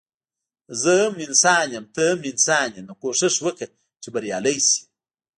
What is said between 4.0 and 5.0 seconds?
چي بريالی شي